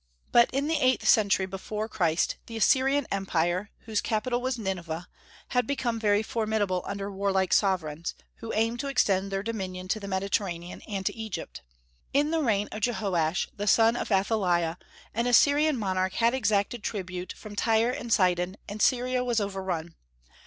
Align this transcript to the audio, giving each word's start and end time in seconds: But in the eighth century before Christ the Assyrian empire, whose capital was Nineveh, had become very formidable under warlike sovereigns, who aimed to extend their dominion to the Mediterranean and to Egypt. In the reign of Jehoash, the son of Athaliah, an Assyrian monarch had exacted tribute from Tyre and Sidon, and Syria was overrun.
But 0.31 0.49
in 0.51 0.65
the 0.67 0.81
eighth 0.83 1.07
century 1.07 1.45
before 1.45 1.87
Christ 1.87 2.37
the 2.47 2.57
Assyrian 2.57 3.05
empire, 3.11 3.69
whose 3.81 4.01
capital 4.01 4.41
was 4.41 4.57
Nineveh, 4.57 5.07
had 5.49 5.67
become 5.67 5.99
very 5.99 6.23
formidable 6.23 6.81
under 6.87 7.11
warlike 7.11 7.53
sovereigns, 7.53 8.15
who 8.37 8.51
aimed 8.53 8.79
to 8.79 8.87
extend 8.87 9.29
their 9.31 9.43
dominion 9.43 9.87
to 9.89 9.99
the 9.99 10.07
Mediterranean 10.07 10.81
and 10.87 11.05
to 11.05 11.15
Egypt. 11.15 11.61
In 12.15 12.31
the 12.31 12.41
reign 12.41 12.67
of 12.71 12.81
Jehoash, 12.81 13.49
the 13.55 13.67
son 13.67 13.95
of 13.95 14.11
Athaliah, 14.11 14.79
an 15.13 15.27
Assyrian 15.27 15.77
monarch 15.77 16.13
had 16.13 16.33
exacted 16.33 16.81
tribute 16.83 17.33
from 17.37 17.55
Tyre 17.55 17.91
and 17.91 18.11
Sidon, 18.11 18.57
and 18.67 18.81
Syria 18.81 19.23
was 19.23 19.39
overrun. 19.39 19.93